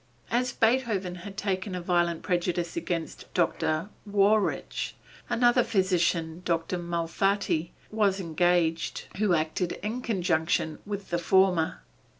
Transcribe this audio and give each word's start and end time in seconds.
As 0.31 0.51
Beethoven 0.51 1.13
had 1.15 1.37
taken 1.37 1.75
a 1.75 1.79
violent 1.79 2.23
prejudice 2.23 2.75
against 2.75 3.31
Dr. 3.35 3.89
Wawruch, 4.03 4.93
another 5.29 5.63
physician, 5.63 6.41
Dr. 6.43 6.79
Malfatti, 6.79 7.71
was 7.91 8.19
engaged, 8.19 9.03
who 9.17 9.35
acted 9.35 9.73
in 9.83 10.01
conjunction 10.01 10.79
with 10.87 11.11
the 11.11 11.19
former. 11.19 11.81